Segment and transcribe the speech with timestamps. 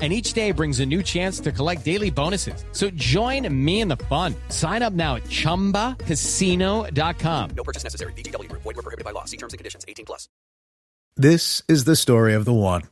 [0.00, 2.64] And each day brings a new chance to collect daily bonuses.
[2.72, 4.34] So join me in the fun.
[4.48, 7.50] Sign up now at chumbacasino.com.
[7.54, 8.14] No purchase necessary.
[8.14, 8.62] VGW Group.
[8.62, 9.26] Void were prohibited by law.
[9.26, 9.84] See terms and conditions.
[9.86, 10.30] 18 plus.
[11.16, 12.82] This is the story of the one.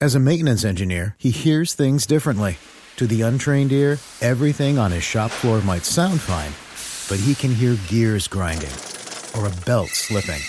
[0.00, 2.58] As a maintenance engineer, he hears things differently.
[2.96, 6.52] To the untrained ear, everything on his shop floor might sound fine,
[7.08, 8.72] but he can hear gears grinding
[9.34, 10.40] or a belt slipping.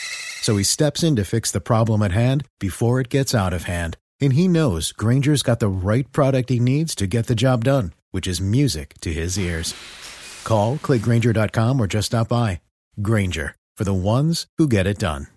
[0.42, 3.64] So he steps in to fix the problem at hand before it gets out of
[3.64, 3.98] hand.
[4.24, 7.92] And he knows Grainger's got the right product he needs to get the job done,
[8.12, 9.76] which is music to his ears.
[10.46, 12.62] Call, clickgranger.com, or just stop by.
[13.02, 15.28] Grainger, for the ones who get it done.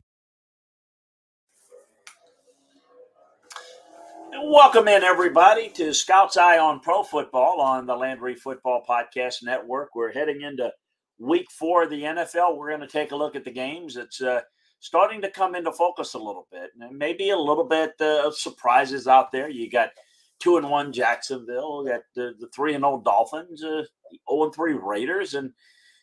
[4.40, 9.96] Welcome in, everybody, to Scout's Eye on Pro Football on the Landry Football Podcast Network.
[9.96, 10.72] We're heading into
[11.18, 12.56] week four of the NFL.
[12.56, 13.96] We're going to take a look at the games.
[13.96, 14.42] It's uh,
[14.80, 18.36] starting to come into focus a little bit, and maybe a little bit uh, of
[18.36, 19.48] surprises out there.
[19.48, 19.90] You got
[20.38, 24.44] two and one Jacksonville, you got the, the three and old Dolphins, uh, the zero
[24.44, 25.52] and three Raiders, and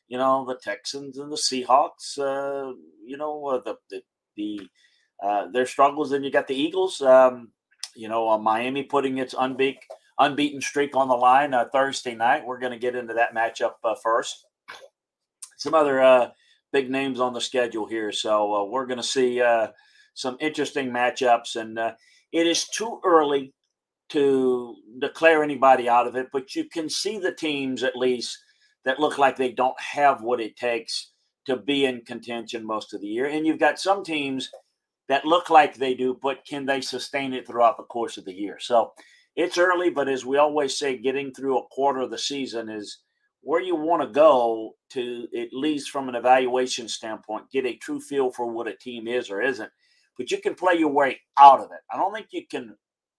[0.07, 2.17] you know the Texans and the Seahawks.
[2.17, 2.73] Uh,
[3.05, 4.01] you know uh, the the,
[4.37, 4.69] the
[5.21, 6.11] uh, their struggles.
[6.11, 7.01] Then you got the Eagles.
[7.01, 7.51] Um,
[7.95, 9.77] you know, uh, Miami putting its unbeat,
[10.19, 12.45] unbeaten streak on the line Thursday night.
[12.45, 14.45] We're going to get into that matchup first.
[15.57, 16.29] Some other uh,
[16.73, 19.67] big names on the schedule here, so uh, we're going to see uh,
[20.15, 21.55] some interesting matchups.
[21.55, 21.79] And
[22.33, 23.53] it is too early
[24.09, 28.37] to declare anybody out of it, but you can see the teams at least
[28.85, 31.11] that look like they don't have what it takes
[31.45, 33.25] to be in contention most of the year.
[33.25, 34.49] And you've got some teams
[35.09, 38.33] that look like they do, but can they sustain it throughout the course of the
[38.33, 38.57] year?
[38.59, 38.91] So
[39.35, 42.99] it's early, but as we always say, getting through a quarter of the season is
[43.43, 47.99] where you want to go to, at least from an evaluation standpoint, get a true
[47.99, 49.69] feel for what a team is or isn't.
[50.17, 51.79] But you can play your way out of it.
[51.91, 52.75] I don't think you can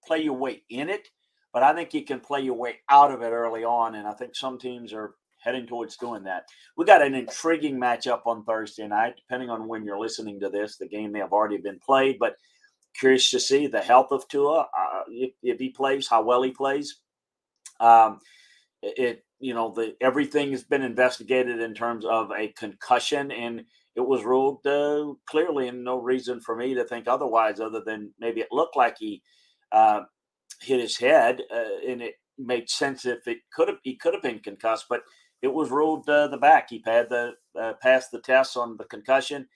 [0.06, 1.08] play your way in it,
[1.52, 3.96] but I think you can play your way out of it early on.
[3.96, 6.44] And I think some teams are heading towards doing that.
[6.76, 10.78] We got an intriguing matchup on Thursday night, depending on when you're listening to this.
[10.78, 12.36] The game may have already been played, but
[12.98, 16.50] curious to see the health of Tua uh, if, if, he plays, how well he
[16.50, 17.00] plays.
[17.80, 18.20] Um,
[18.82, 24.00] it you know the everything has been investigated in terms of a concussion, and it
[24.00, 28.40] was ruled uh, clearly, and no reason for me to think otherwise, other than maybe
[28.40, 29.22] it looked like he
[29.70, 30.00] uh,
[30.62, 34.22] hit his head, uh, and it made sense if it could have he could have
[34.22, 35.02] been concussed, but
[35.42, 36.70] it was ruled uh, the back.
[36.70, 39.46] He had the uh, passed the test on the concussion,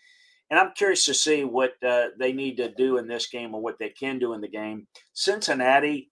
[0.50, 3.62] and I'm curious to see what uh, they need to do in this game or
[3.62, 4.86] what they can do in the game.
[5.14, 6.10] Cincinnati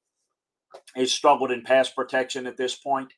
[0.95, 3.13] has struggled in pass protection at this point,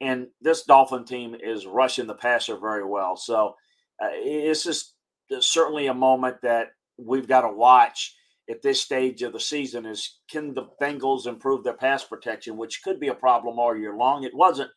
[0.00, 3.16] and this Dolphin team is rushing the passer very well.
[3.16, 3.54] So
[4.02, 4.94] uh, it's just
[5.40, 8.14] certainly a moment that we've got to watch
[8.50, 12.82] at this stage of the season is can the Bengals improve their pass protection, which
[12.82, 14.24] could be a problem all year long.
[14.24, 14.70] It wasn't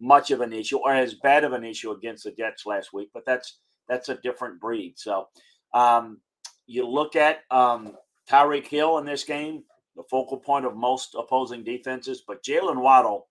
[0.00, 3.10] much of an issue or as bad of an issue against the Jets last week,
[3.12, 4.94] but that's that's a different breed.
[4.96, 5.28] So
[5.74, 6.20] um,
[6.66, 7.96] you look at um,
[8.30, 9.64] Tyreek Hill in this game,
[9.96, 13.27] the focal point of most opposing defenses, but Jaylen Waddle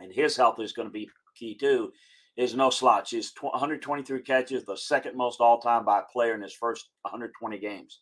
[0.00, 1.92] and his health is going to be key too.
[2.36, 3.10] Is no slouch.
[3.10, 7.58] He's 123 catches, the second most all time by a player in his first 120
[7.58, 8.00] games.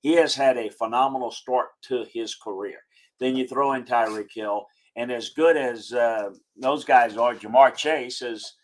[0.00, 2.78] He has had a phenomenal start to his career.
[3.20, 7.76] Then you throw in Tyreek Hill, and as good as uh, those guys are, Ja'Marr
[7.76, 8.54] Chase is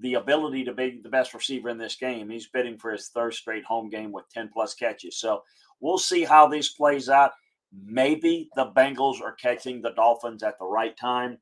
[0.00, 2.30] the ability to be the best receiver in this game.
[2.30, 5.18] He's bidding for his third straight home game with 10 plus catches.
[5.18, 5.42] So
[5.80, 7.32] we'll see how this plays out.
[7.84, 11.38] Maybe the Bengals are catching the Dolphins at the right time.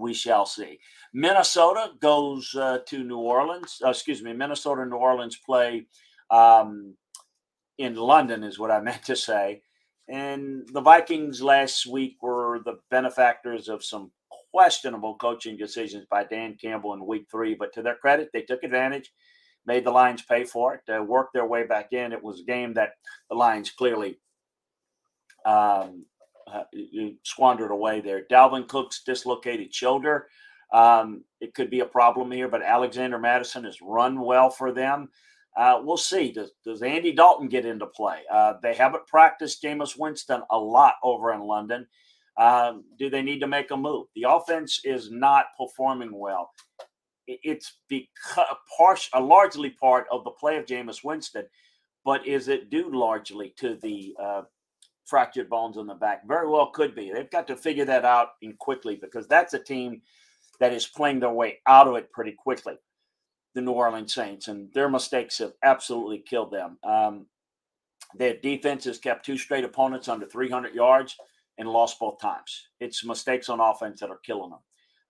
[0.00, 0.78] We shall see.
[1.12, 3.80] Minnesota goes uh, to New Orleans.
[3.84, 5.86] Uh, excuse me, Minnesota and New Orleans play
[6.30, 6.94] um,
[7.78, 9.62] in London, is what I meant to say.
[10.08, 14.10] And the Vikings last week were the benefactors of some
[14.52, 17.54] questionable coaching decisions by Dan Campbell in week three.
[17.54, 19.12] But to their credit, they took advantage,
[19.66, 22.12] made the Lions pay for it, uh, worked their way back in.
[22.12, 22.94] It was a game that
[23.28, 24.18] the Lions clearly
[25.44, 26.04] um,
[27.24, 28.24] squandered away there.
[28.30, 30.28] Dalvin Cook's dislocated shoulder.
[30.72, 35.08] Um, it could be a problem here, but Alexander Mattison has run well for them.
[35.56, 36.30] Uh, we'll see.
[36.30, 38.20] Does, does Andy Dalton get into play?
[38.32, 41.86] Uh, they haven't practiced Jameis Winston a lot over in London.
[42.36, 44.06] Um, do they need to make a move?
[44.14, 46.50] The offense is not performing well.
[47.26, 51.44] It's because a, largely part of the play of Jameis Winston,
[52.04, 54.42] but is it due largely to the uh,
[55.10, 56.26] fractured bones in the back?
[56.26, 57.12] Very well could be.
[57.12, 60.00] They've got to figure that out in quickly because that's a team
[60.60, 62.74] that is playing their way out of it pretty quickly.
[63.54, 66.78] The New Orleans Saints and their mistakes have absolutely killed them.
[66.84, 67.26] Um,
[68.14, 71.16] their defense has kept two straight opponents under 300 yards
[71.58, 72.68] and lost both times.
[72.78, 74.60] It's mistakes on offense that are killing them.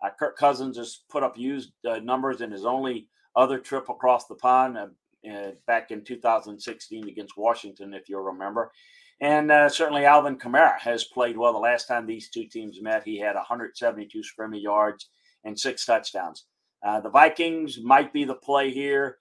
[0.03, 4.27] Uh, Kirk Cousins has put up used uh, numbers in his only other trip across
[4.27, 4.87] the pond uh,
[5.31, 8.73] uh back in 2016 against Washington, if you'll remember.
[9.21, 11.53] And uh, certainly Alvin Kamara has played well.
[11.53, 15.11] The last time these two teams met, he had 172 scrimmage yards
[15.45, 16.47] and six touchdowns.
[16.83, 19.19] Uh, the Vikings might be the play here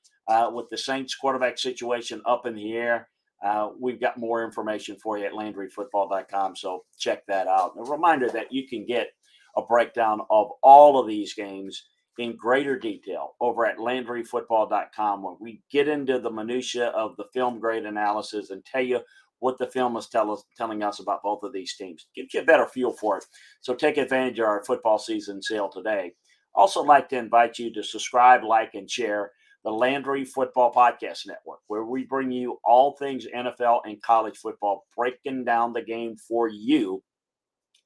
[0.53, 3.09] with the Saints quarterback situation up in the air.
[3.43, 7.73] Uh, we've got more information for you at LandryFootball.com, so check that out.
[7.77, 9.11] A reminder that you can get
[9.55, 11.85] a breakdown of all of these games
[12.17, 17.59] in greater detail over at LandryFootball.com, where we get into the minutia of the film
[17.59, 18.99] grade analysis and tell you
[19.39, 22.07] what the film is tell us, telling us about both of these teams.
[22.15, 23.25] Gives you a better feel for it.
[23.61, 26.13] So take advantage of our football season sale today.
[26.55, 29.31] Also, like to invite you to subscribe, like, and share
[29.63, 34.85] the Landry Football Podcast Network, where we bring you all things NFL and college football,
[34.95, 37.03] breaking down the game for you.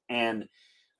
[0.08, 0.46] And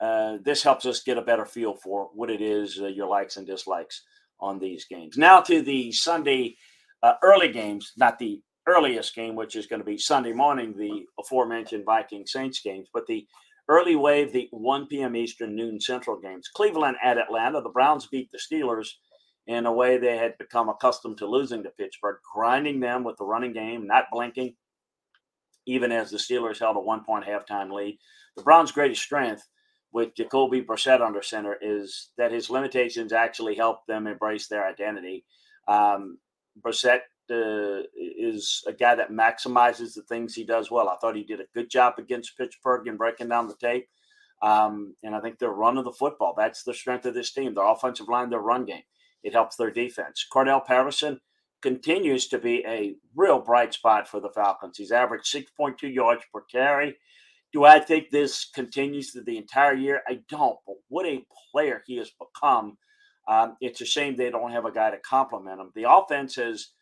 [0.01, 3.37] uh, this helps us get a better feel for what it is, uh, your likes
[3.37, 4.03] and dislikes
[4.41, 5.17] on these games.
[5.17, 6.57] Now to the Sunday
[7.03, 11.07] uh, early games, not the earliest game, which is going to be Sunday morning, the
[11.19, 13.27] aforementioned Viking Saints games, but the
[13.69, 15.17] early wave, the 1 p.m.
[15.17, 16.49] Eastern, noon Central games.
[16.49, 17.61] Cleveland at Atlanta.
[17.61, 18.89] The Browns beat the Steelers
[19.47, 23.25] in a way they had become accustomed to losing to Pittsburgh, grinding them with the
[23.25, 24.55] running game, not blinking,
[25.67, 27.99] even as the Steelers held a one point halftime lead.
[28.37, 29.47] The Browns' greatest strength
[29.93, 35.25] with Jacoby Brissett under center is that his limitations actually help them embrace their identity.
[35.69, 36.19] Um,
[36.61, 37.01] Brissett
[37.31, 37.83] uh,
[38.25, 40.89] is a guy that maximizes the things he does well.
[40.89, 43.89] I thought he did a good job against Pittsburgh in breaking down the tape.
[44.43, 46.35] Um, and I think they're running the football.
[46.37, 47.55] That's the strength of this team.
[47.55, 48.83] Their offensive line, their run game.
[49.23, 50.27] It helps their defense.
[50.33, 51.21] Cordarrelle Patterson
[51.63, 54.77] continues to be a real bright spot for the Falcons.
[54.77, 56.97] He's averaged 6.2 yards per carry.
[57.55, 60.03] Do I think this continues through the entire year?
[60.07, 62.77] I don't, but what a player he has become.
[63.27, 65.71] Um, it's a shame they don't have a guy to complement him.
[65.75, 66.73] The offense has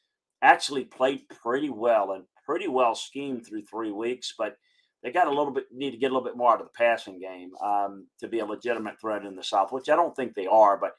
[0.43, 4.57] actually played pretty well and pretty well schemed through three weeks, but
[5.03, 6.73] they got a little bit need to get a little bit more out of the
[6.77, 10.35] passing game um, to be a legitimate threat in the South, which I don't think
[10.35, 10.77] they are.
[10.77, 10.93] But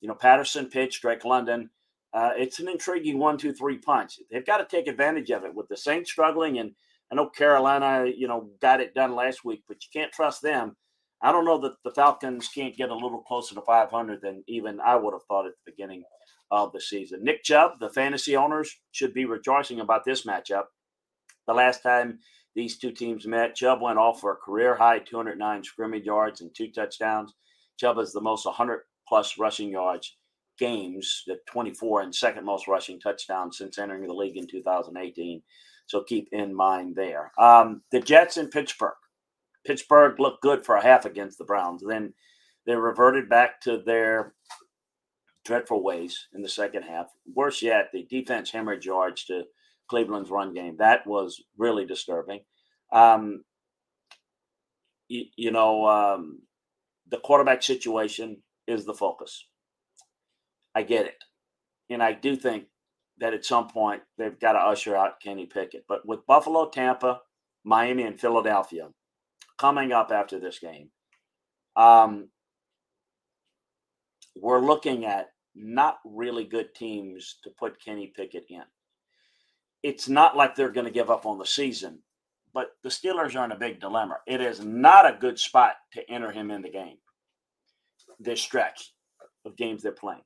[0.00, 1.70] you know, Patterson pitched, Drake London.
[2.12, 4.18] Uh, it's an intriguing one, two, three punch.
[4.30, 6.58] They've got to take advantage of it with the Saints struggling.
[6.58, 6.72] And
[7.12, 10.76] I know Carolina, you know, got it done last week, but you can't trust them.
[11.22, 14.80] I don't know that the Falcons can't get a little closer to 500 than even
[14.80, 16.02] I would have thought at the beginning
[16.50, 17.22] of the season.
[17.22, 20.64] Nick Chubb, the fantasy owners, should be rejoicing about this matchup.
[21.46, 22.18] The last time
[22.54, 26.54] these two teams met, Chubb went off for a career high 209 scrimmage yards and
[26.54, 27.34] two touchdowns.
[27.78, 30.16] Chubb is the most 100 plus rushing yards
[30.58, 35.42] games, the 24 and second most rushing touchdowns since entering the league in 2018.
[35.86, 37.32] So keep in mind there.
[37.38, 38.92] Um, the Jets in Pittsburgh.
[39.66, 41.82] Pittsburgh looked good for a half against the Browns.
[41.84, 42.14] Then
[42.66, 44.34] they reverted back to their
[45.44, 47.06] dreadful ways in the second half.
[47.34, 49.44] Worse yet, the defense hemorrhage yards to
[49.88, 50.76] Cleveland's run game.
[50.78, 52.40] That was really disturbing.
[52.92, 53.44] Um,
[55.08, 56.40] you, you know, um,
[57.08, 59.46] the quarterback situation is the focus.
[60.74, 61.24] I get it.
[61.90, 62.64] And I do think
[63.18, 65.84] that at some point they've got to usher out Kenny Pickett.
[65.88, 67.20] But with Buffalo, Tampa,
[67.64, 68.88] Miami, and Philadelphia
[69.58, 70.90] coming up after this game,
[71.76, 72.28] um,
[74.36, 78.62] we're looking at not really good teams to put Kenny Pickett in.
[79.82, 82.00] It's not like they're going to give up on the season,
[82.52, 84.18] but the Steelers are in a big dilemma.
[84.26, 86.98] It is not a good spot to enter him in the game
[88.20, 88.92] this stretch
[89.44, 90.22] of games they're playing.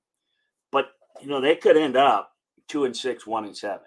[0.72, 0.86] But
[1.22, 2.32] you know, they could end up
[2.68, 3.86] two and six, one and seven.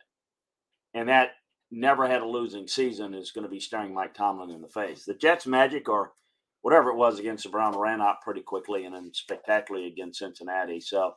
[0.93, 1.31] And that
[1.69, 5.03] never had a losing season is going to be staring Mike Tomlin in the face.
[5.03, 6.13] The Jets magic or
[6.61, 10.79] whatever it was against the Browns ran out pretty quickly and then spectacularly against Cincinnati.
[10.79, 11.15] So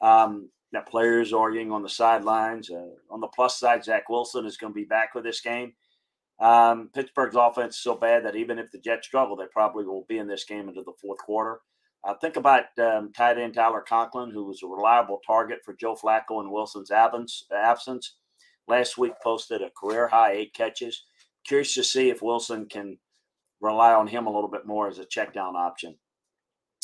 [0.00, 2.70] um, that players arguing on the sidelines.
[2.70, 5.72] Uh, on the plus side, Zach Wilson is going to be back for this game.
[6.40, 10.04] Um, Pittsburgh's offense is so bad that even if the Jets struggle, they probably will
[10.08, 11.60] be in this game into the fourth quarter.
[12.04, 15.94] Uh, think about um, tight end Tyler Conklin, who was a reliable target for Joe
[15.94, 18.16] Flacco in Wilson's absence.
[18.66, 21.04] Last week posted a career high eight catches.
[21.46, 22.98] Curious to see if Wilson can
[23.62, 25.96] rely on him a little bit more as a check down option.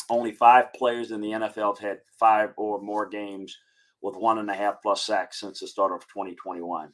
[0.09, 3.55] Only five players in the NFL have had five or more games
[4.01, 6.91] with one and a half plus sacks since the start of 2021.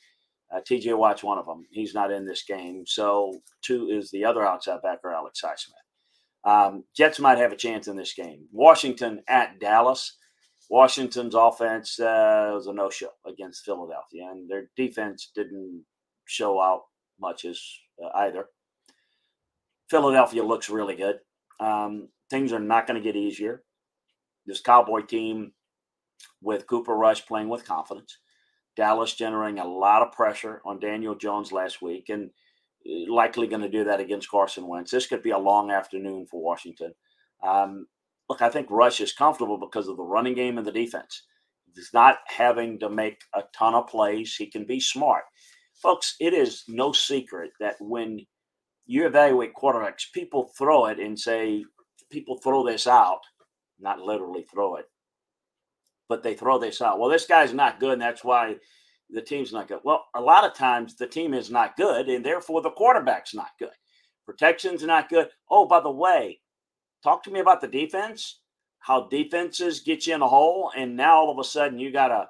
[0.53, 1.65] Uh, TJ Watt's one of them.
[1.71, 2.83] He's not in this game.
[2.85, 6.49] So two is the other outside backer, Alex Highsmith.
[6.49, 8.47] Um, Jets might have a chance in this game.
[8.51, 10.17] Washington at Dallas.
[10.69, 15.85] Washington's offense uh, was a no-show against Philadelphia, and their defense didn't
[16.25, 16.81] show out
[17.19, 17.61] much as
[18.03, 18.47] uh, either.
[19.89, 21.19] Philadelphia looks really good.
[21.59, 23.63] Um, things are not going to get easier.
[24.45, 25.53] This Cowboy team
[26.41, 28.19] with Cooper Rush playing with confidence.
[28.75, 32.29] Dallas generating a lot of pressure on Daniel Jones last week and
[32.87, 34.91] uh, likely going to do that against Carson Wentz.
[34.91, 36.93] This could be a long afternoon for Washington.
[37.43, 37.87] Um,
[38.29, 41.23] look, I think Rush is comfortable because of the running game and the defense.
[41.73, 44.35] He's not having to make a ton of plays.
[44.35, 45.23] He can be smart.
[45.81, 48.25] Folks, it is no secret that when
[48.85, 51.65] you evaluate quarterbacks, people throw it and say,
[52.11, 53.21] people throw this out,
[53.79, 54.85] not literally throw it,
[56.07, 56.99] but they throw this out.
[56.99, 58.55] Well, this guy's not good, and that's why
[59.09, 59.79] the team's not good.
[59.83, 63.49] Well, a lot of times the team is not good, and therefore the quarterback's not
[63.59, 63.69] good.
[64.25, 65.29] Protection's not good.
[65.49, 66.39] Oh, by the way,
[67.03, 68.39] talk to me about the defense,
[68.79, 72.09] how defenses get you in a hole, and now all of a sudden you got
[72.09, 72.29] to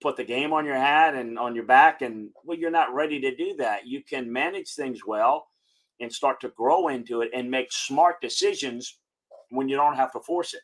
[0.00, 3.20] put the game on your hat and on your back, and well, you're not ready
[3.20, 3.86] to do that.
[3.86, 5.46] You can manage things well
[6.00, 8.98] and start to grow into it and make smart decisions
[9.50, 10.62] when you don't have to force it.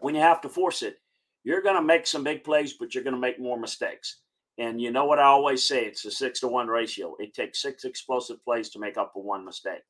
[0.00, 0.98] When you have to force it,
[1.44, 4.20] you're going to make some big plays, but you're going to make more mistakes.
[4.58, 5.84] And you know what I always say?
[5.84, 7.14] It's a six to one ratio.
[7.18, 9.82] It takes six explosive plays to make up for one mistake.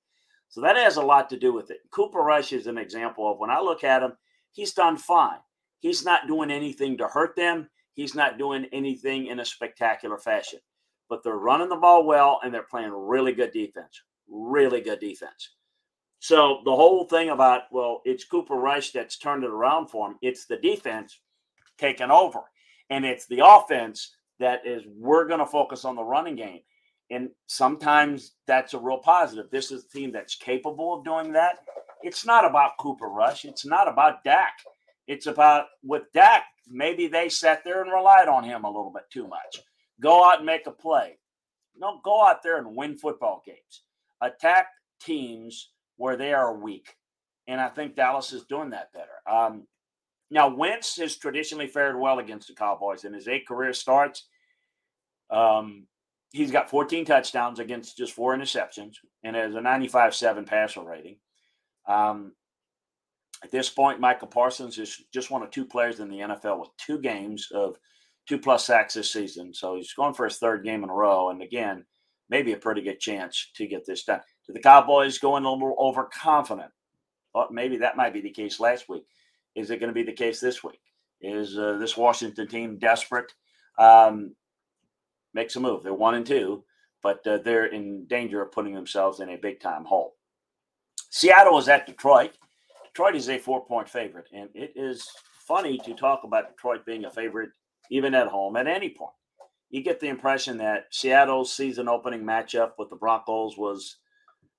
[0.48, 1.78] So that has a lot to do with it.
[1.90, 4.12] Cooper Rush is an example of when I look at him,
[4.52, 5.38] he's done fine.
[5.80, 7.68] He's not doing anything to hurt them.
[7.94, 10.60] He's not doing anything in a spectacular fashion.
[11.08, 14.02] But they're running the ball well and they're playing really good defense.
[14.28, 15.50] Really good defense.
[16.18, 20.16] So the whole thing about, well, it's Cooper Rush that's turned it around for him.
[20.22, 21.20] It's the defense
[21.78, 22.40] taking over.
[22.90, 26.60] And it's the offense that is, we're going to focus on the running game.
[27.10, 29.46] And sometimes that's a real positive.
[29.50, 31.58] This is a team that's capable of doing that.
[32.02, 33.44] It's not about Cooper Rush.
[33.44, 34.54] It's not about Dak.
[35.06, 39.04] It's about with Dak, maybe they sat there and relied on him a little bit
[39.12, 39.62] too much.
[40.00, 41.18] Go out and make a play.
[41.78, 43.82] No, go out there and win football games.
[44.20, 44.66] Attack
[45.00, 46.94] teams where they are weak.
[47.48, 49.30] And I think Dallas is doing that better.
[49.30, 49.66] Um,
[50.30, 54.26] now, Wentz has traditionally fared well against the Cowboys in his eight career starts.
[55.30, 55.86] Um,
[56.32, 61.18] he's got 14 touchdowns against just four interceptions and has a 95-7 passer rating.
[61.86, 62.32] Um,
[63.44, 66.70] at this point, Micah Parsons is just one of two players in the NFL with
[66.78, 67.76] two games of
[68.26, 69.54] two plus sacks this season.
[69.54, 71.30] So he's going for his third game in a row.
[71.30, 71.84] And again,
[72.28, 74.20] maybe a pretty good chance to get this done.
[74.46, 76.70] To the Cowboys going a little overconfident.
[77.34, 79.04] Well, maybe that might be the case last week.
[79.54, 80.80] Is it going to be the case this week?
[81.20, 83.32] Is uh, this Washington team desperate?
[83.78, 84.34] Um,
[85.34, 85.82] makes a move.
[85.82, 86.64] They're one and two,
[87.02, 90.14] but uh, they're in danger of putting themselves in a big time hole.
[91.10, 92.32] Seattle is at Detroit.
[92.86, 95.08] Detroit is a four point favorite, and it is
[95.46, 97.50] funny to talk about Detroit being a favorite
[97.90, 99.12] even at home at any point.
[99.70, 103.96] You get the impression that Seattle's season opening matchup with the Broncos was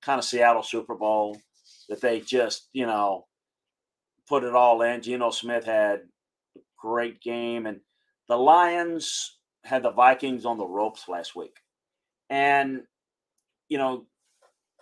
[0.01, 1.37] kind of Seattle Super Bowl,
[1.89, 3.25] that they just, you know,
[4.27, 5.01] put it all in.
[5.01, 5.99] Geno Smith had
[6.55, 7.79] a great game, and
[8.27, 11.55] the Lions had the Vikings on the ropes last week.
[12.29, 12.81] And,
[13.69, 14.05] you know,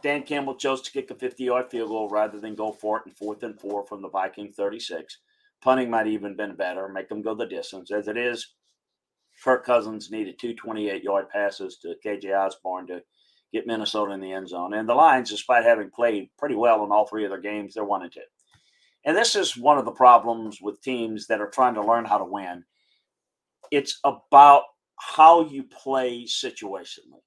[0.01, 3.03] Dan Campbell chose to kick a 50 yard field goal rather than go for it
[3.05, 5.19] in fourth and four from the Viking 36.
[5.61, 7.91] Punting might even been better, make them go the distance.
[7.91, 8.53] As it is,
[9.43, 13.01] Kirk Cousins needed two 28 yard passes to KJ Osborn to
[13.53, 14.73] get Minnesota in the end zone.
[14.73, 17.83] And the Lions, despite having played pretty well in all three of their games, they're
[17.83, 18.21] one and two.
[19.05, 22.17] And this is one of the problems with teams that are trying to learn how
[22.17, 22.63] to win.
[23.71, 24.63] It's about
[24.97, 27.21] how you play situationally.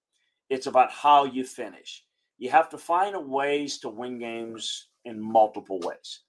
[0.50, 2.04] It's about how you finish.
[2.38, 6.20] You have to find ways to win games in multiple ways.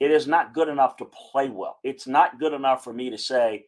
[0.00, 1.78] It is not good enough to play well.
[1.84, 3.64] It's not good enough for me to say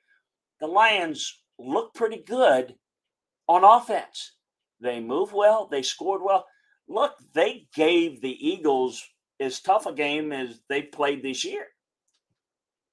[0.60, 2.74] the Lions look pretty good
[3.48, 4.32] on offense.
[4.80, 6.46] They move well, they scored well.
[6.88, 9.04] Look, they gave the Eagles
[9.40, 11.66] as tough a game as they played this year.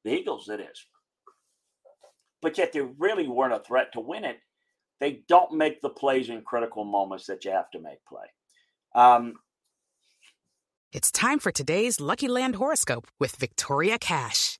[0.04, 0.86] The Eagles, it is
[2.44, 4.38] but yet they really weren't a threat to win it.
[5.00, 8.26] They don't make the plays in critical moments that you have to make play.
[8.94, 9.36] Um,
[10.92, 14.60] it's time for today's Lucky Land horoscope with Victoria Cash.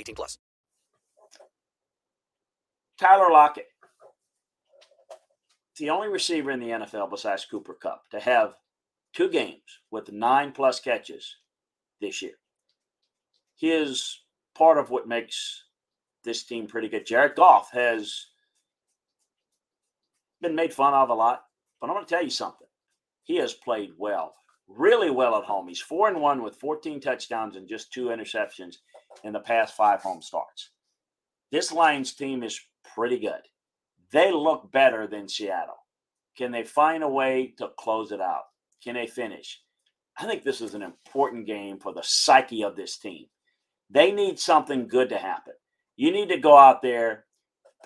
[0.01, 0.37] 18 plus.
[2.99, 3.67] Tyler Lockett,
[5.77, 8.53] the only receiver in the NFL besides Cooper Kupp to have
[9.13, 11.37] two games with nine plus catches
[11.99, 12.33] this year.
[13.55, 14.21] He is
[14.55, 15.63] part of what makes
[16.23, 17.05] this team pretty good.
[17.05, 18.27] Jared Goff has
[20.41, 21.43] been made fun of a lot,
[21.79, 22.67] but I'm going to tell you something.
[23.23, 24.35] He has played well,
[24.67, 25.67] really well at home.
[25.67, 28.75] He's four and one with 14 touchdowns and just two interceptions
[29.23, 30.71] in the past five home starts.
[31.51, 32.59] This Lions team is
[32.95, 33.41] pretty good.
[34.11, 35.85] They look better than Seattle.
[36.37, 38.43] Can they find a way to close it out?
[38.83, 39.59] Can they finish?
[40.17, 43.25] I think this is an important game for the psyche of this team.
[43.89, 45.53] They need something good to happen.
[45.95, 47.25] You need to go out there,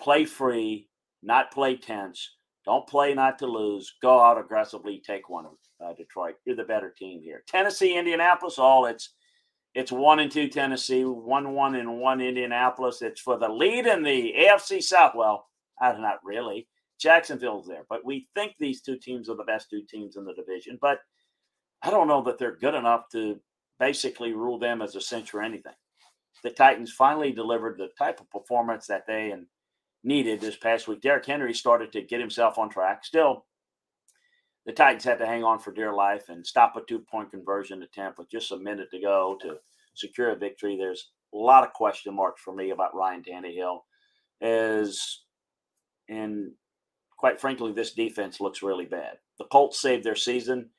[0.00, 0.88] play free,
[1.22, 3.94] not play tense, don't play not to lose.
[4.02, 5.00] Go out aggressively.
[5.06, 5.46] Take one,
[5.80, 6.34] uh, Detroit.
[6.44, 7.44] You're the better team here.
[7.46, 8.58] Tennessee, Indianapolis.
[8.58, 9.14] All it's
[9.76, 13.02] it's one and two Tennessee, one one and one Indianapolis.
[13.02, 15.12] It's for the lead in the AFC South.
[15.14, 15.46] Well,
[15.78, 16.66] not really.
[16.98, 20.32] Jacksonville's there, but we think these two teams are the best two teams in the
[20.32, 20.78] division.
[20.80, 21.00] But
[21.82, 23.38] I don't know that they're good enough to
[23.78, 25.74] basically rule them as a cinch or anything.
[26.42, 29.44] The Titans finally delivered the type of performance that they and
[30.02, 31.02] needed this past week.
[31.02, 33.04] Derrick Henry started to get himself on track.
[33.04, 33.44] Still,
[34.66, 37.82] the Titans had to hang on for dear life and stop a two point conversion
[37.82, 39.56] attempt with just a minute to go to
[39.94, 40.76] secure a victory.
[40.76, 43.78] There's a lot of question marks for me about Ryan Tannehill.
[44.42, 45.20] As
[46.08, 46.52] and
[47.16, 49.18] quite frankly, this defense looks really bad.
[49.38, 50.70] The Colts saved their season,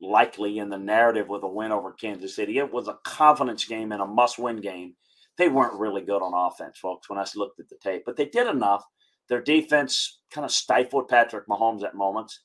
[0.00, 2.58] likely in the narrative with a win over Kansas City.
[2.58, 4.94] It was a confidence game and a must win game
[5.38, 8.26] they weren't really good on offense, folks, when I looked at the tape, but they
[8.26, 8.84] did enough.
[9.28, 12.40] Their defense kind of stifled Patrick Mahomes at moments.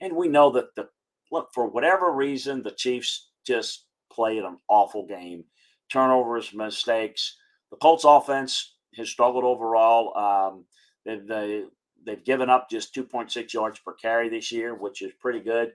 [0.00, 0.88] And we know that the
[1.30, 5.44] look, for whatever reason, the Chiefs just played an awful game.
[5.90, 7.36] Turnovers, mistakes.
[7.70, 10.16] The Colts offense has struggled overall.
[10.16, 10.64] Um,
[11.04, 11.64] they've, they,
[12.06, 15.72] they've given up just 2.6 yards per carry this year, which is pretty good.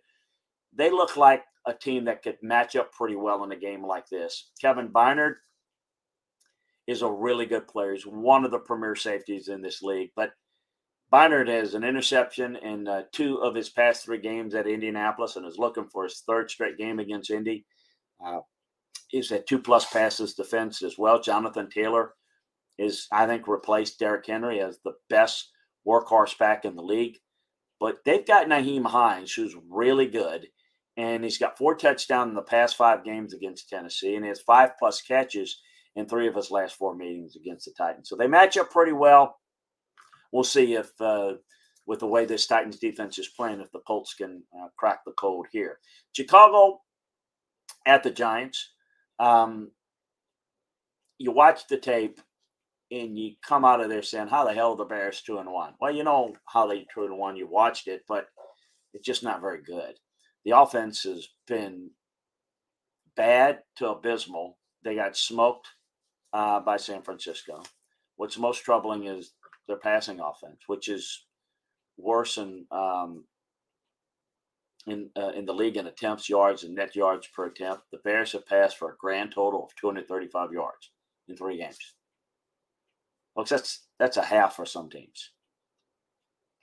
[0.74, 4.08] They look like a team that could match up pretty well in a game like
[4.08, 4.52] this.
[4.62, 5.36] Kevin Byard
[6.88, 7.94] is a really good player.
[7.94, 10.12] He's one of the premier safeties in this league.
[10.16, 10.32] But
[11.12, 15.46] Byard has an interception in uh, two of his past three games at Indianapolis and
[15.46, 17.66] is looking for his third straight game against Indy.
[18.24, 18.42] Uh,
[19.08, 21.20] he's had two plus passes defense as well.
[21.20, 22.14] Jonathan Taylor
[22.78, 25.50] is, I think, replaced Derrick Henry as the best
[25.88, 27.18] workhorse back in the league.
[27.80, 30.48] But they've got Nyheim Hines, who's really good.
[30.96, 34.42] And he's got four touchdowns in the past five games against Tennessee, and he has
[34.42, 35.60] five plus catches
[35.96, 38.10] in three of his last four meetings against the Titans.
[38.10, 39.39] So they match up pretty well.
[40.32, 41.34] We'll see if, uh,
[41.86, 45.12] with the way this Titans defense is playing, if the Colts can uh, crack the
[45.14, 45.80] code here.
[46.14, 46.82] Chicago
[47.86, 48.72] at the Giants.
[49.20, 49.72] Um,
[51.18, 52.22] you watch the tape
[52.92, 55.52] and you come out of there saying, "How the hell are the Bears two and
[55.52, 57.36] one?" Well, you know how they two and one.
[57.36, 58.28] You watched it, but
[58.94, 59.96] it's just not very good.
[60.46, 61.92] The offense has been
[63.16, 64.58] bad to abysmal.
[64.84, 65.68] They got smoked
[66.34, 67.64] uh, by San Francisco.
[68.16, 69.34] What's most troubling is
[69.70, 71.26] their passing offense, which is
[71.98, 73.24] worse in um,
[74.88, 77.84] in uh, in the league in attempts, yards, and net yards per attempt.
[77.92, 80.92] The Bears have passed for a grand total of 235 yards
[81.30, 81.78] in three games.
[83.36, 85.32] Folks, that's that's a half for some teams.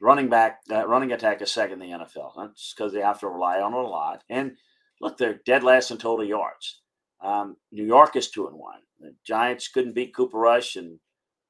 [0.01, 2.33] Running back, uh, running attack is second in the NFL.
[2.37, 4.25] That's because they have to rely on it a lot.
[4.29, 4.57] And
[5.01, 6.83] look, they're dead last in total yards.
[7.23, 8.81] Um, New York is two and one.
[9.01, 10.99] The Giants couldn't beat Cooper Rush, and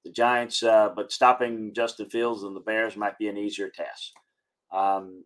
[0.06, 4.12] the Giants, uh, but stopping Justin Fields and the Bears might be an easier task.
[4.72, 5.24] Um,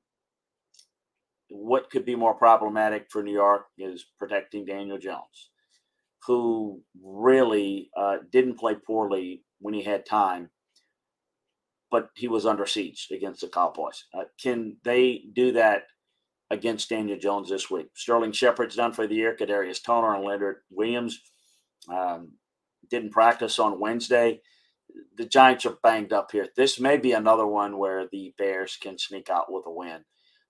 [1.50, 5.50] what could be more problematic for New York is protecting Daniel Jones,
[6.26, 10.50] who really uh, didn't play poorly when he had time,
[11.90, 14.04] but he was under siege against the Cowboys.
[14.14, 15.84] Uh, can they do that
[16.50, 17.86] against Daniel Jones this week.
[17.94, 19.36] Sterling Shepard's done for the year.
[19.38, 21.20] Kadarius Toney and Leonard Williams
[21.88, 22.32] um,
[22.90, 24.40] didn't practice on Wednesday.
[25.16, 26.48] The Giants are banged up here.
[26.56, 30.04] This may be another one where the Bears can sneak out with a win.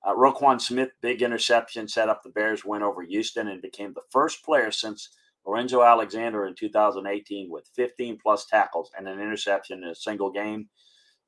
[0.05, 4.03] Uh, Roquan Smith, big interception, set up the Bears' win over Houston and became the
[4.11, 5.11] first player since
[5.47, 10.69] Lorenzo Alexander in 2018 with 15 plus tackles and an interception in a single game.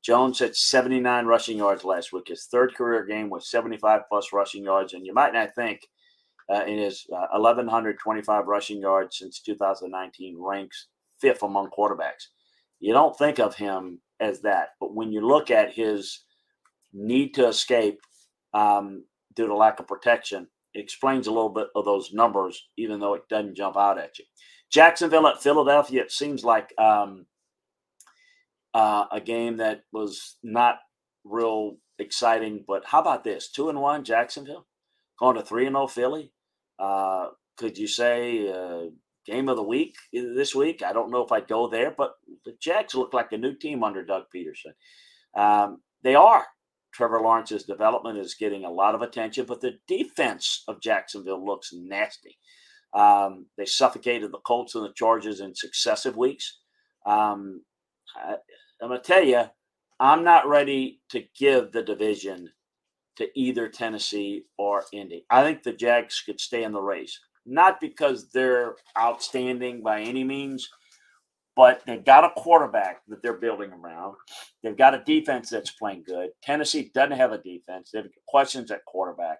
[0.03, 4.65] Jones had 79 rushing yards last week, his third career game with 75 plus rushing
[4.65, 4.95] yards.
[4.95, 5.87] And you might not think
[6.53, 10.89] uh, in his uh, 1,125 rushing yards since 2019 ranks
[11.21, 12.29] fifth among quarterbacks.
[12.83, 16.25] You don't think of him as that, but when you look at his
[16.93, 18.01] need to escape
[18.53, 19.05] um,
[19.37, 23.15] due to lack of protection, it explains a little bit of those numbers, even though
[23.15, 24.25] it doesn't jump out at you.
[24.69, 27.27] Jacksonville at Philadelphia, it seems like um,
[28.75, 30.79] uh, a game that was not
[31.25, 32.65] real exciting.
[32.67, 33.49] But how about this?
[33.49, 34.67] Two and one, Jacksonville,
[35.21, 36.33] going to three and zero, oh, Philly.
[36.81, 38.87] Uh, could you say uh,
[39.27, 40.83] game of the week this week?
[40.83, 43.83] I don't know if I'd go there, but the Jacks look like a new team
[43.85, 44.75] under Doug Pederson.
[45.35, 46.47] Um, they are.
[46.93, 51.73] Trevor Lawrence's development is getting a lot of attention, but the defense of Jacksonville looks
[51.73, 52.39] nasty.
[52.93, 56.59] Um, they suffocated the Colts and the Chargers in successive weeks.
[57.07, 57.63] Um,
[58.15, 58.37] I,
[58.83, 59.45] I'm going to tell you,
[59.99, 62.51] I'm not ready to give the division
[63.17, 65.25] to either Tennessee or Indy.
[65.31, 70.25] I think the Jags could stay in the race, not because they're outstanding by any
[70.25, 70.69] means,
[71.55, 74.17] but they've got a quarterback that they're building around.
[74.63, 76.31] They've got a defense that's playing good.
[76.43, 77.91] Tennessee doesn't have a defense.
[77.93, 79.39] They've got questions at quarterback.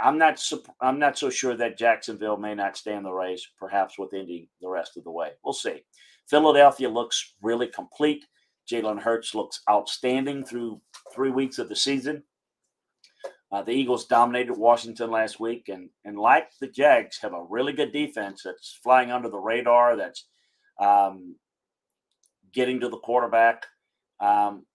[0.00, 0.42] I'm not.
[0.80, 3.46] I'm not so sure that Jacksonville may not stay in the race.
[3.60, 5.30] Perhaps with Indy the rest of the way.
[5.44, 5.84] We'll see.
[6.28, 8.24] Philadelphia looks really complete.
[8.70, 10.80] Jalen Hurts looks outstanding through
[11.14, 12.22] three weeks of the season.
[13.50, 17.72] Uh, the Eagles dominated Washington last week, and and like the Jags, have a really
[17.72, 19.96] good defense that's flying under the radar.
[19.96, 20.26] That's
[20.78, 21.36] um,
[22.52, 23.64] getting to the quarterback.
[24.20, 24.66] Um,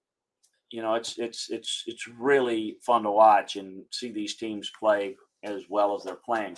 [0.71, 5.17] you know, it's it's it's it's really fun to watch and see these teams play
[5.43, 6.57] as well as they're playing.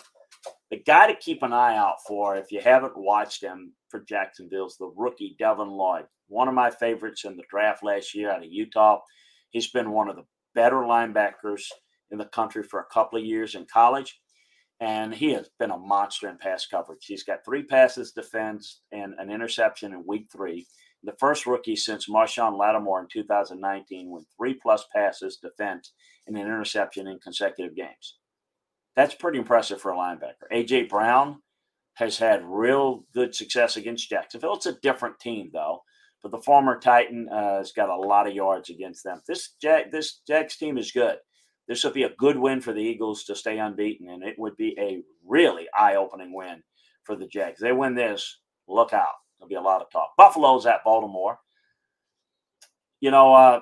[0.71, 4.67] The guy to keep an eye out for, if you haven't watched him for Jacksonville,
[4.67, 8.43] is the rookie Devin Lloyd, one of my favorites in the draft last year out
[8.43, 8.99] of Utah.
[9.49, 11.63] He's been one of the better linebackers
[12.12, 14.20] in the country for a couple of years in college
[14.80, 17.06] and he has been a monster in pass coverage.
[17.06, 20.68] He's got three passes defense and an interception in week three.
[21.04, 25.94] The first rookie since Marshon Lattimore in 2019 with three plus passes defense
[26.28, 28.18] and an interception in consecutive games.
[28.96, 30.50] That's pretty impressive for a linebacker.
[30.52, 31.41] AJ Brown
[31.94, 34.56] has had real good success against Jacksonville.
[34.56, 35.84] It's a different team though,
[36.22, 39.22] but the former Titan uh, has got a lot of yards against them.
[39.28, 41.18] This Jag, this Jags team is good
[41.67, 44.56] this would be a good win for the Eagles to stay unbeaten, and it would
[44.56, 46.62] be a really eye-opening win
[47.04, 47.60] for the Jags.
[47.60, 49.13] They win this, look out.
[49.39, 50.12] There'll be a lot of talk.
[50.17, 51.39] Buffalo's at Baltimore.
[53.01, 53.62] You know, uh,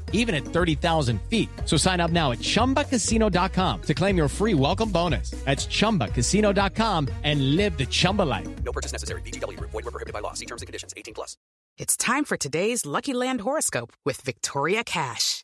[0.13, 1.49] even at 30,000 feet.
[1.65, 5.31] So sign up now at ChumbaCasino.com to claim your free welcome bonus.
[5.45, 8.47] That's ChumbaCasino.com and live the Chumba life.
[8.63, 9.21] No purchase necessary.
[9.23, 9.59] VGW.
[9.59, 10.33] Void were prohibited by law.
[10.33, 10.93] See terms and conditions.
[10.95, 11.35] 18 plus.
[11.77, 15.43] It's time for today's Lucky Land horoscope with Victoria Cash.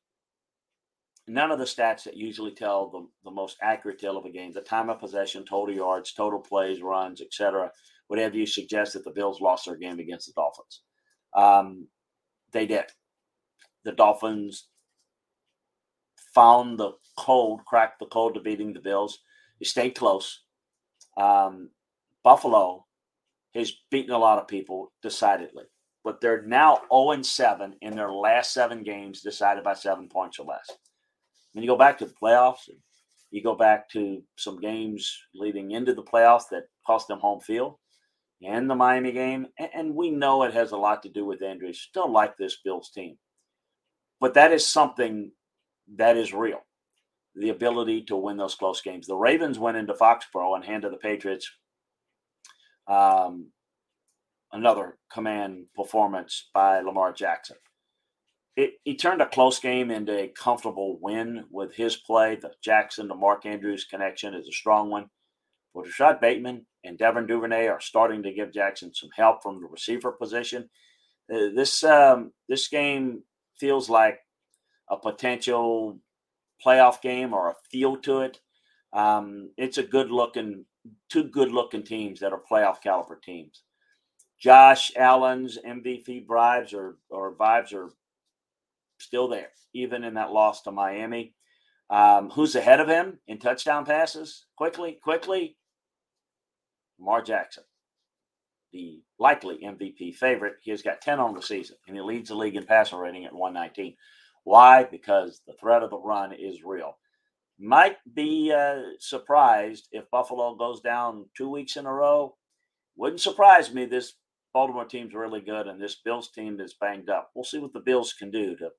[1.31, 4.51] none of the stats that usually tell the, the most accurate tale of a game,
[4.51, 7.71] the time of possession, total yards, total plays, runs, etc.,
[8.07, 10.81] whatever you suggest that the Bills lost their game against the Dolphins.
[11.33, 11.87] Um,
[12.51, 12.83] they did.
[13.85, 14.67] The Dolphins
[16.35, 19.19] found the code, cracked the code to beating the Bills.
[19.59, 20.43] They stayed close.
[21.15, 21.69] Um,
[22.23, 22.85] Buffalo
[23.55, 25.63] has beaten a lot of people decidedly,
[26.03, 30.45] but they're now 0 7 in their last seven games decided by seven points or
[30.45, 30.69] less.
[31.53, 32.69] When you go back to the playoffs,
[33.31, 37.75] you go back to some games leading into the playoffs that cost them home field
[38.43, 39.47] and the Miami game.
[39.73, 41.79] And we know it has a lot to do with injuries.
[41.79, 43.17] Still like this Bills team.
[44.19, 45.31] But that is something
[45.95, 46.61] that is real.
[47.35, 49.07] The ability to win those close games.
[49.07, 51.49] The Ravens went into Foxborough and handed the Patriots
[52.87, 53.47] um,
[54.51, 57.55] another command performance by Lamar Jackson.
[58.57, 62.35] It, he turned a close game into a comfortable win with his play.
[62.35, 65.09] The Jackson to Mark Andrews connection is a strong one.
[65.73, 69.67] But Rashod Bateman and Devin Duvernay are starting to give Jackson some help from the
[69.67, 70.69] receiver position.
[71.33, 73.23] Uh, this um, this game
[73.57, 74.19] feels like
[74.89, 75.97] a potential
[76.65, 78.39] playoff game or a feel to it.
[78.93, 80.65] Um, it's a good looking,
[81.09, 83.63] two good looking teams that are playoff caliber teams.
[84.39, 87.91] Josh Allen's MVP bribes or or vibes are
[89.01, 91.33] still there, even in that loss to Miami.
[91.89, 94.45] Um, who's ahead of him in touchdown passes?
[94.55, 95.57] Quickly, quickly.
[96.99, 97.63] Lamar Jackson,
[98.71, 100.55] the likely MVP favorite.
[100.61, 103.25] He has got 10 on the season, and he leads the league in passer rating
[103.25, 103.95] at 119.
[104.43, 104.83] Why?
[104.83, 106.97] Because the threat of the run is real.
[107.59, 112.35] Might be uh, surprised if Buffalo goes down two weeks in a row.
[112.95, 113.85] Wouldn't surprise me.
[113.85, 114.13] This
[114.53, 117.31] Baltimore team's really good, and this Bills team is banged up.
[117.35, 118.69] We'll see what the Bills can do to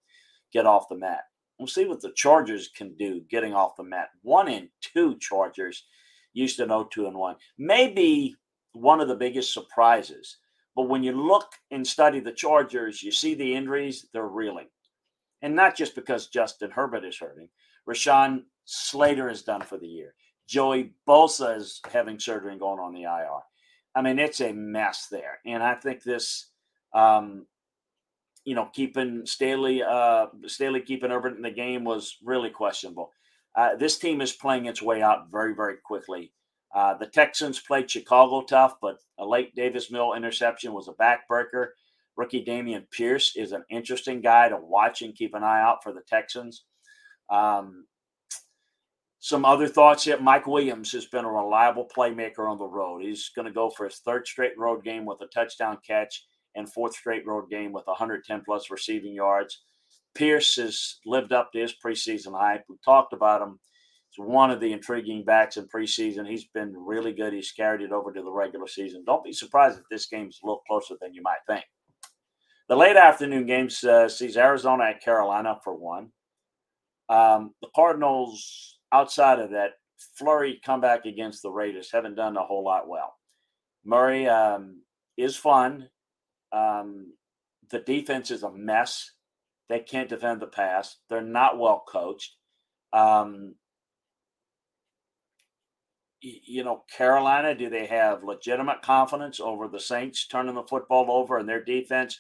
[0.53, 1.25] get off the mat.
[1.59, 4.09] We'll see what the Chargers can do getting off the mat.
[4.23, 5.85] One and two Chargers
[6.33, 7.37] used to know two and one.
[7.59, 8.35] Maybe
[8.73, 10.39] one of the biggest surprises.
[10.75, 14.69] But when you look and study the Chargers, you see the injuries, they're reeling.
[15.43, 17.49] And not just because Justin Herbert is hurting.
[17.89, 20.15] Rashawn Slater is done for the year.
[20.49, 23.41] Joey Bosa is having surgery and going on the IR.
[23.95, 25.41] I mean, it's a mess there.
[25.45, 26.49] And I think this,
[26.95, 27.47] um,
[28.45, 33.13] you know, keeping Staley, uh, Staley keeping Urban in the game was really questionable.
[33.55, 36.33] Uh, this team is playing its way out very, very quickly.
[36.75, 41.69] Uh, the Texans played Chicago tough, but a late Davis Mill interception was a backbreaker.
[42.17, 45.93] Rookie Dameon Pierce is an interesting guy to watch and keep an eye out for
[45.93, 46.65] the Texans.
[47.31, 47.87] Um,
[49.19, 50.19] some other thoughts here.
[50.19, 53.03] Mike Williams has been a reliable playmaker on the road.
[53.03, 56.73] He's going to go for his third straight road game with a touchdown catch and
[56.73, 59.63] fourth straight road game with 110 plus receiving yards.
[60.15, 62.65] Pierce has lived up to his preseason hype.
[62.69, 63.59] We talked about him.
[64.11, 66.29] He's one of the intriguing backs in preseason.
[66.29, 67.33] He's been really good.
[67.33, 69.05] He's carried it over to the regular season.
[69.07, 71.65] Don't be surprised if this game's a little closer than you might think.
[72.69, 76.11] The late afternoon game uh, sees Arizona at Carolina for one.
[77.09, 79.73] Um, the Cardinals, outside of that
[80.19, 83.15] flurry comeback against the Raiders, haven't done a whole lot well.
[83.85, 84.83] Murray um,
[85.17, 85.89] is fun.
[86.53, 87.15] Um,
[87.71, 89.11] the defense is a mess.
[89.69, 90.99] They can't defend the pass.
[91.09, 92.37] They're not well coached.
[92.93, 93.55] Um,
[96.21, 101.39] you know, Carolina, do they have legitimate confidence over the Saints turning the football over
[101.39, 102.19] and their defense?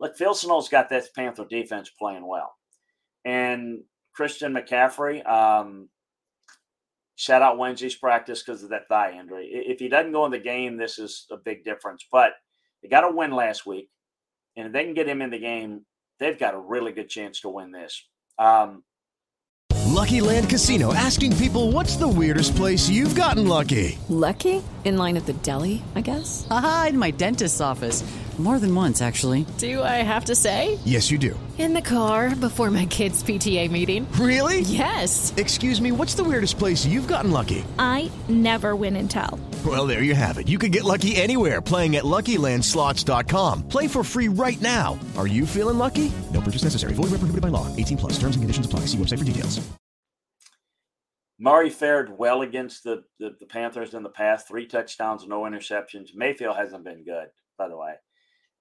[0.00, 2.54] Look, Phil Snow's got that Panther defense playing well.
[3.24, 3.82] And
[4.14, 5.88] Christian McCaffrey, um,
[7.16, 9.48] shout out Wednesday's practice because of that thigh injury.
[9.52, 12.06] If he doesn't go in the game, this is a big difference.
[12.10, 12.32] But
[12.82, 13.88] they got a win last week.
[14.56, 15.86] And if they can get him in the game,
[16.18, 18.06] they've got a really good chance to win this.
[18.38, 18.84] Um,
[19.86, 23.98] lucky Land Casino asking people what's the weirdest place you've gotten lucky?
[24.08, 24.62] Lucky?
[24.84, 26.46] In line at the deli, I guess?
[26.50, 28.02] Aha, in my dentist's office.
[28.42, 29.46] More than once, actually.
[29.58, 30.76] Do I have to say?
[30.84, 31.38] Yes, you do.
[31.58, 34.10] In the car before my kids' PTA meeting.
[34.14, 34.62] Really?
[34.62, 35.32] Yes.
[35.36, 37.64] Excuse me, what's the weirdest place you've gotten lucky?
[37.78, 39.38] I never win and tell.
[39.64, 40.48] Well, there you have it.
[40.48, 43.68] You can get lucky anywhere playing at LuckyLandSlots.com.
[43.68, 44.98] Play for free right now.
[45.16, 46.10] Are you feeling lucky?
[46.32, 46.94] No purchase necessary.
[46.94, 47.68] Void where prohibited by law.
[47.76, 48.12] 18 plus.
[48.14, 48.86] Terms and conditions apply.
[48.86, 49.60] See website for details.
[51.38, 54.48] Murray fared well against the, the, the Panthers in the past.
[54.48, 56.08] Three touchdowns, no interceptions.
[56.12, 57.94] Mayfield hasn't been good, by the way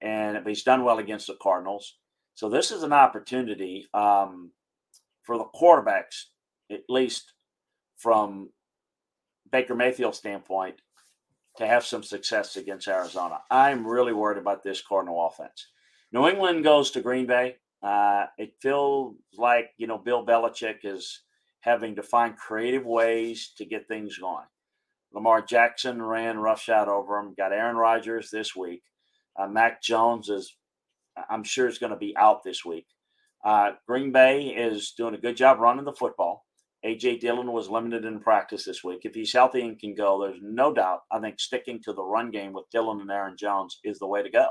[0.01, 1.97] and he's done well against the Cardinals.
[2.33, 4.51] So this is an opportunity um,
[5.23, 6.25] for the quarterbacks,
[6.71, 7.33] at least
[7.97, 8.49] from
[9.51, 10.75] Baker Mayfield's standpoint,
[11.57, 13.39] to have some success against Arizona.
[13.51, 15.67] I'm really worried about this Cardinal offense.
[16.11, 17.57] New England goes to Green Bay.
[17.83, 21.23] Uh, it feels like you know Bill Belichick is
[21.61, 24.45] having to find creative ways to get things going.
[25.13, 27.33] Lamar Jackson ran roughshod over him.
[27.37, 28.83] Got Aaron Rodgers this week.
[29.37, 30.55] Uh, Mac Jones is,
[31.29, 32.85] I'm sure, is going to be out this week.
[33.43, 36.45] Uh, Green Bay is doing a good job running the football.
[36.85, 39.01] AJ Dillon was limited in practice this week.
[39.03, 41.01] If he's healthy and can go, there's no doubt.
[41.11, 44.23] I think sticking to the run game with Dillon and Aaron Jones is the way
[44.23, 44.47] to go.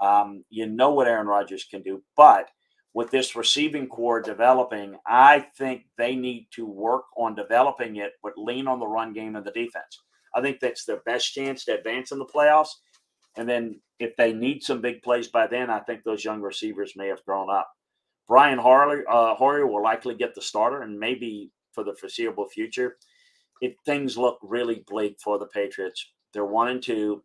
[0.00, 2.50] Um, you know what Aaron Rodgers can do, but
[2.92, 8.34] with this receiving core developing, I think they need to work on developing it, but
[8.36, 10.02] lean on the run game and the defense.
[10.34, 12.70] I think that's their best chance to advance in the playoffs.
[13.36, 16.94] And then if they need some big plays by then, I think those young receivers
[16.96, 17.70] may have grown up.
[18.28, 22.96] Brian Hoyer, uh, will likely get the starter and maybe for the foreseeable future.
[23.60, 27.22] If things look really bleak for the Patriots, they're one and two.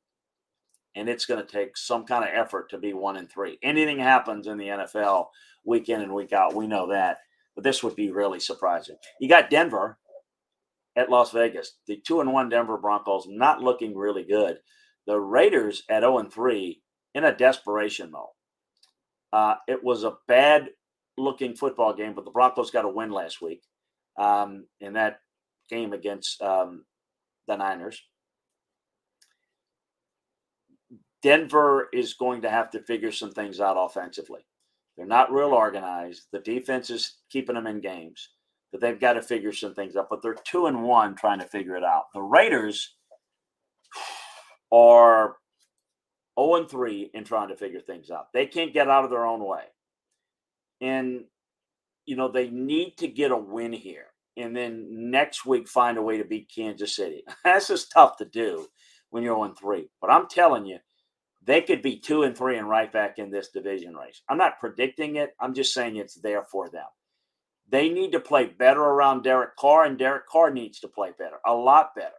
[0.95, 3.57] and it's going to take some kind of effort to be one and three.
[3.63, 5.27] Anything happens in the NFL
[5.65, 7.19] week in and week out, we know that.
[7.55, 8.95] But this would be really surprising.
[9.19, 9.99] You got Denver
[10.95, 11.77] at Las Vegas.
[11.87, 14.59] The two and one Denver Broncos not looking really good.
[15.09, 16.79] The Raiders at 0 and 3
[17.15, 18.27] in a desperation mode.
[19.33, 20.69] Uh, it was a bad
[21.17, 23.63] looking football game, but the Broncos got a win last week
[24.19, 25.21] um, in that
[25.67, 26.85] game against um,
[27.47, 27.99] the Niners.
[31.23, 34.41] Denver is going to have to figure some things out offensively.
[34.95, 36.27] They're not real organized.
[36.31, 38.29] The defense is keeping them in games,
[38.71, 40.05] but they've got to figure some things out.
[40.07, 42.03] But they're two and one trying to figure it out.
[42.13, 42.97] The Raiders
[44.71, 45.35] are
[46.39, 48.31] 0 and 3 in trying to figure things out.
[48.33, 49.63] They can't get out of their own way.
[50.81, 51.25] And,
[52.05, 54.07] you know, they need to get a win here
[54.39, 57.23] and then next week find a way to beat Kansas City.
[57.43, 58.67] That's just tough to do
[59.09, 59.89] when you're 0 3.
[60.01, 60.79] But I'm telling you,
[61.43, 64.21] they could be 2 and 3 and right back in this division race.
[64.29, 66.85] I'm not predicting it, I'm just saying it's there for them.
[67.69, 71.37] They need to play better around Derek Carr, and Derek Carr needs to play better,
[71.45, 72.09] a lot better.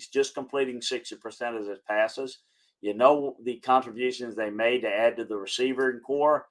[0.00, 2.38] He's just completing 60% of his passes.
[2.80, 6.46] You know the contributions they made to add to the receiving corps.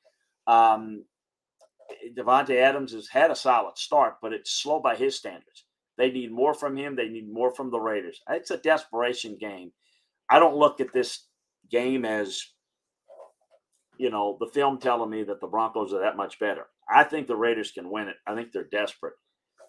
[0.45, 1.05] Um,
[2.15, 5.65] Davante Adams has had a solid start, but it's slow by his standards.
[5.97, 6.95] They need more from him.
[6.95, 8.21] They need more from the Raiders.
[8.29, 9.71] It's a desperation game.
[10.29, 11.25] I don't look at this
[11.71, 12.39] game as,
[13.97, 16.67] you know, the film telling me that the Broncos are that much better.
[16.87, 18.17] I think the Raiders can win it.
[18.27, 19.15] I think they're desperate.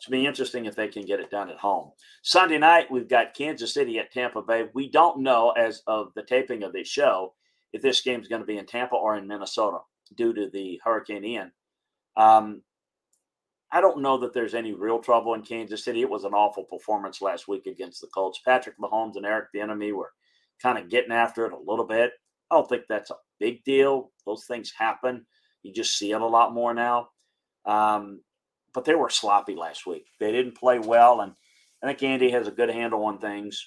[0.01, 1.91] It's be interesting if they can get it done at home.
[2.23, 4.65] Sunday night, we've got Kansas City at Tampa Bay.
[4.73, 7.35] We don't know, as of the taping of this show,
[7.75, 9.81] if this game is going to be in Tampa or in Minnesota
[10.17, 11.53] due to the Hurricane Ian.
[12.17, 12.63] Um,
[13.71, 16.01] I don't know that there's any real trouble in Kansas City.
[16.01, 18.41] It was an awful performance last week against the Colts.
[18.43, 20.13] Patrick Mahomes and Eric Bieniemy were
[20.63, 22.13] kind of getting after it a little bit.
[22.51, 24.13] I don't think that's a big deal.
[24.25, 25.27] Those things happen.
[25.63, 27.11] You just see it a lot more now.
[27.67, 28.23] Um,
[28.75, 30.07] but they were sloppy last week.
[30.19, 31.33] They didn't play well, and
[31.83, 33.67] I think Andy has a good handle on things.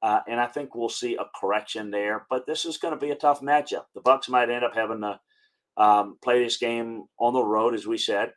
[0.00, 2.26] Uh, and I think we'll see a correction there.
[2.30, 3.84] But this is going to be a tough matchup.
[3.94, 5.20] The Bucs might end up having to
[5.76, 8.32] um, play this game on the road, as we said.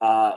[0.00, 0.32] Uh,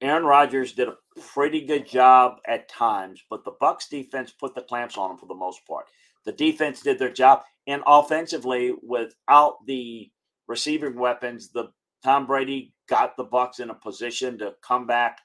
[0.00, 0.96] Aaron Rodgers did a
[1.32, 5.26] pretty good job at times, but the Bucs defense put the clamps on him for
[5.26, 5.86] the most part.
[6.24, 10.10] The defense did their job, and offensively, without the
[10.48, 11.70] receiving weapons, the
[12.04, 15.20] Tom Brady got the Bucs in a position to come back.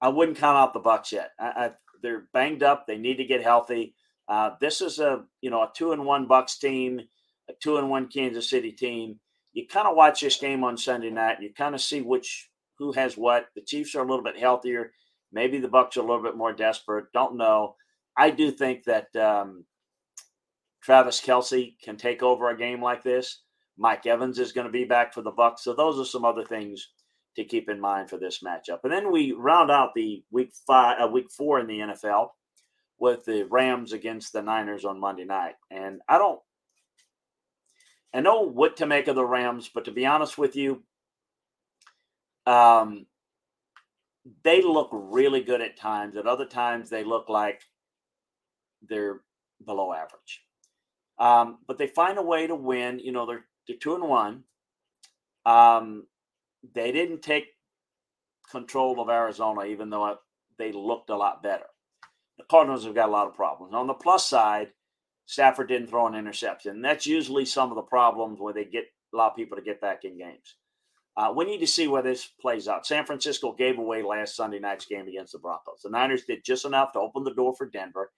[0.00, 1.32] I wouldn't count out the Bucs yet.
[1.38, 1.70] I, I,
[2.02, 2.86] they're banged up.
[2.86, 3.94] They need to get healthy.
[4.26, 7.02] Uh, this is a you know a two and one Bucs team,
[7.50, 9.20] a two and one Kansas City team.
[9.52, 11.42] You kind of watch this game on Sunday night.
[11.42, 13.48] You kind of see which who has what.
[13.54, 14.92] The Chiefs are a little bit healthier.
[15.30, 17.12] Maybe the Bucs are a little bit more desperate.
[17.12, 17.74] Don't know.
[18.16, 19.66] I do think that um,
[20.82, 23.43] Travis Kelce can take over a game like this.
[23.76, 25.60] Mike Evans is going to be back for the Bucs.
[25.60, 26.88] So those are some other things
[27.36, 28.80] to keep in mind for this matchup.
[28.84, 32.28] And then we round out the week five, uh, week four in the NFL
[32.98, 35.54] with the Rams against the Niners on Monday night.
[35.70, 36.40] And I don't,
[38.14, 40.84] I know what to make of the Rams, but to be honest with you,
[42.46, 43.06] um,
[44.44, 46.16] they look really good at times.
[46.16, 47.62] At other times, they look like
[48.88, 49.22] they're
[49.64, 50.42] below average.
[51.18, 53.00] Um, but they find a way to win.
[53.00, 54.44] You know, they're to two and one.
[55.46, 56.06] Um,
[56.74, 57.46] they didn't take
[58.50, 60.16] control of Arizona, even though
[60.58, 61.66] they looked a lot better.
[62.38, 63.74] The Cardinals have got a lot of problems.
[63.74, 64.68] On the plus side,
[65.26, 66.82] Stafford didn't throw an interception.
[66.82, 69.80] That's usually some of the problems where they get a lot of people to get
[69.80, 70.56] back in games.
[71.16, 72.86] Uh, we need to see where this plays out.
[72.86, 75.80] San Francisco gave away last Sunday night's game against the Broncos.
[75.84, 78.10] The Niners did just enough to open the door for Denver.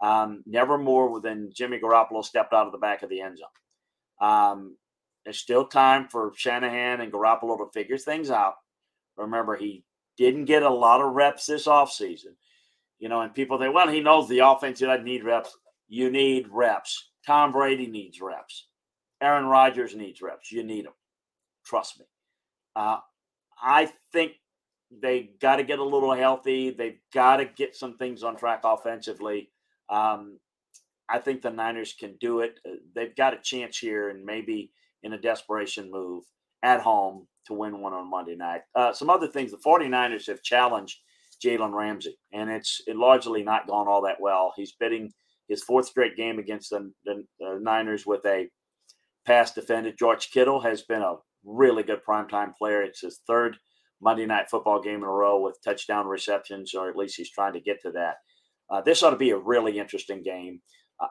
[0.00, 4.28] Um, never more than Jimmy Garoppolo stepped out of the back of the end zone.
[4.28, 4.76] Um,
[5.26, 8.54] there's still time for Shanahan and Garoppolo to figure things out.
[9.16, 9.82] Remember, he
[10.16, 12.36] didn't get a lot of reps this offseason.
[13.00, 15.58] You know, and people think, well, he knows the offense doesn't need reps.
[15.88, 17.10] You need reps.
[17.26, 18.68] Tom Brady needs reps.
[19.20, 20.52] Aaron Rodgers needs reps.
[20.52, 20.92] You need them.
[21.64, 22.06] Trust me.
[22.76, 22.98] Uh,
[23.60, 24.34] I think
[24.92, 26.70] they got to get a little healthy.
[26.70, 29.50] They've got to get some things on track offensively.
[29.88, 30.38] Um,
[31.08, 32.60] I think the Niners can do it.
[32.64, 34.70] Uh, they've got a chance here, and maybe–
[35.06, 36.24] in a desperation move
[36.62, 38.62] at home to win one on Monday night.
[38.74, 40.98] Uh, some other things the 49ers have challenged
[41.44, 44.52] Jalen Ramsey, and it's it largely not gone all that well.
[44.56, 45.12] He's bidding
[45.48, 47.24] his fourth straight game against the, the,
[47.60, 48.48] Niners with a
[49.24, 49.96] pass defended.
[49.98, 52.82] George Kittle has been a really good primetime player.
[52.82, 53.56] It's his third
[54.02, 57.52] Monday night football game in a row with touchdown receptions, or at least he's trying
[57.52, 58.16] to get to that.
[58.68, 60.60] Uh, this ought to be a really interesting game.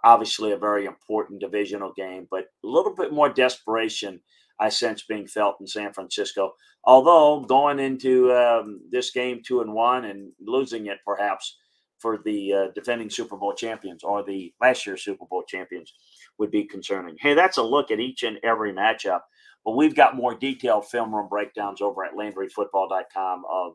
[0.03, 4.19] Obviously, a very important divisional game, but a little bit more desperation
[4.59, 6.53] I sense being felt in San Francisco.
[6.85, 11.57] Although going into um, this game two and one and losing it perhaps
[11.99, 15.93] for the uh, defending Super Bowl champions or the last year's Super Bowl champions
[16.37, 17.15] would be concerning.
[17.19, 19.21] Hey, that's a look at each and every matchup.
[19.63, 23.73] But we've got more detailed film room breakdowns over at LandryFootball.com of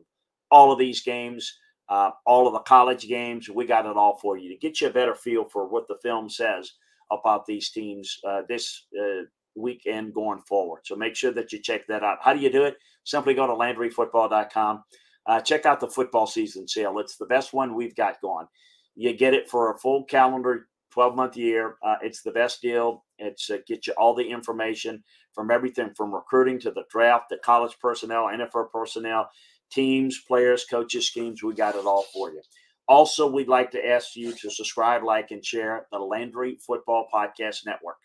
[0.49, 1.57] all of these games,
[1.91, 3.49] uh, all of the college games.
[3.49, 5.97] We got it all for you to get you a better feel for what the
[6.01, 6.71] film says
[7.11, 9.23] about these teams uh, this uh,
[9.55, 10.81] weekend going forward.
[10.85, 12.19] So make sure that you check that out.
[12.21, 12.77] How do you do it?
[13.03, 14.83] Simply go to LandryFootball.com.
[15.25, 16.97] Uh, check out the football season sale.
[16.99, 18.47] It's the best one we've got going.
[18.95, 21.75] You get it for a full calendar, 12 month year.
[21.83, 23.03] Uh, it's the best deal.
[23.17, 27.37] It's uh, get you all the information from everything from recruiting to the draft, the
[27.37, 29.29] college personnel, NFL personnel,
[29.71, 31.43] teams, players, coaches, schemes.
[31.43, 32.41] We got it all for you.
[32.87, 37.65] Also, we'd like to ask you to subscribe, like, and share the Landry Football Podcast
[37.65, 37.97] Network.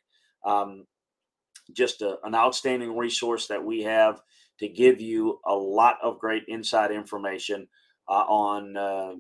[0.44, 0.84] Um,
[1.72, 4.20] just a, an outstanding resource that we have
[4.60, 7.66] to give you a lot of great inside information
[8.08, 9.14] uh, on uh,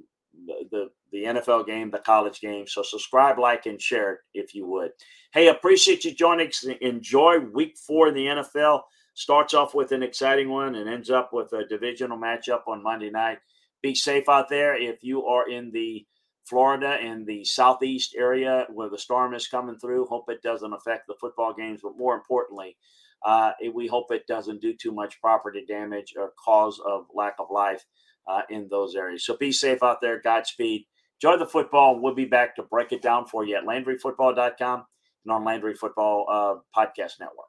[0.70, 2.66] the the NFL game, the college game.
[2.66, 4.90] So subscribe, like, and share if you would.
[5.32, 6.64] Hey, appreciate you joining us.
[6.80, 8.82] Enjoy week four in the NFL.
[9.16, 13.08] Starts off with an exciting one and ends up with a divisional matchup on Monday
[13.08, 13.38] night.
[13.82, 16.04] Be safe out there if you are in the
[16.44, 20.04] Florida and the southeast area where the storm is coming through.
[20.04, 22.76] Hope it doesn't affect the football games, but more importantly,
[23.24, 27.46] uh, we hope it doesn't do too much property damage or cause of lack of
[27.50, 27.86] life
[28.28, 29.24] uh, in those areas.
[29.24, 30.20] So be safe out there.
[30.20, 30.84] Godspeed.
[31.22, 32.02] Enjoy the football.
[32.02, 34.84] We'll be back to break it down for you at LandryFootball.com
[35.24, 37.48] and on Landry Football uh, Podcast Network.